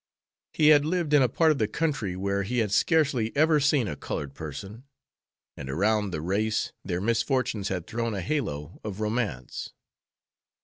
He 0.53 0.69
had 0.69 0.83
lived 0.83 1.13
in 1.13 1.21
a 1.21 1.29
part 1.29 1.51
of 1.51 1.59
the 1.59 1.67
country 1.67 2.15
where 2.15 2.41
he 2.41 2.57
had 2.57 2.71
scarcely 2.71 3.31
ever 3.37 3.59
seen 3.59 3.87
a 3.87 3.95
colored 3.95 4.33
person, 4.33 4.85
and 5.55 5.69
around 5.69 6.09
the 6.09 6.21
race 6.21 6.73
their 6.83 6.99
misfortunes 6.99 7.67
had 7.67 7.85
thrown 7.85 8.15
a 8.15 8.21
halo 8.21 8.79
of 8.83 8.99
romance. 8.99 9.73